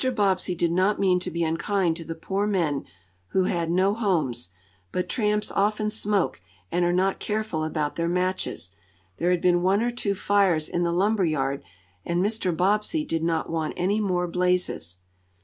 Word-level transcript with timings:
Bobbsey 0.15 0.55
did 0.55 0.71
not 0.71 0.99
mean 0.99 1.19
to 1.19 1.29
be 1.29 1.43
unkind 1.43 1.95
to 1.97 2.03
the 2.03 2.15
poor 2.15 2.47
men 2.47 2.85
who 3.33 3.43
had 3.43 3.69
no 3.69 3.93
homes, 3.93 4.49
but 4.91 5.07
tramps 5.07 5.51
often 5.51 5.91
smoke, 5.91 6.41
and 6.71 6.83
are 6.83 6.91
not 6.91 7.19
careful 7.19 7.63
about 7.63 7.97
their 7.97 8.09
matches. 8.09 8.71
There 9.17 9.29
had 9.29 9.41
been 9.41 9.61
one 9.61 9.83
or 9.83 9.91
two 9.91 10.15
fires 10.15 10.67
in 10.67 10.81
the 10.81 10.91
lumber 10.91 11.25
yard, 11.25 11.61
and 12.03 12.19
Mr. 12.25 12.51
Bobbsey 12.51 13.05
did 13.05 13.21
not 13.23 13.51
want 13.51 13.75
any 13.77 14.01
more 14.01 14.27
blazes. 14.27 14.97